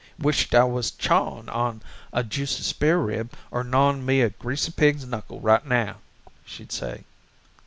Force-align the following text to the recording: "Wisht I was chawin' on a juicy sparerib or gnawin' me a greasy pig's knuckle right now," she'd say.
"Wisht 0.17 0.55
I 0.55 0.63
was 0.63 0.89
chawin' 0.89 1.47
on 1.49 1.83
a 2.11 2.23
juicy 2.23 2.63
sparerib 2.63 3.33
or 3.51 3.63
gnawin' 3.63 4.03
me 4.03 4.21
a 4.21 4.31
greasy 4.31 4.71
pig's 4.71 5.05
knuckle 5.05 5.39
right 5.41 5.63
now," 5.63 5.97
she'd 6.43 6.71
say. 6.71 7.03